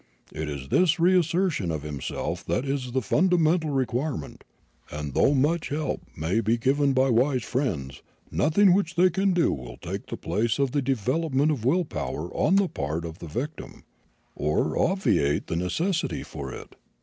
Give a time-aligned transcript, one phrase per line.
[0.31, 4.43] It is this reassertion of himself that is the fundamental requirement,
[4.89, 8.01] and though much help may be given by wise friends,
[8.31, 12.55] nothing which they can do will take the place of the development of willpower on
[12.55, 13.83] the part of the victim,
[14.35, 16.75] or obviate the necessity for it.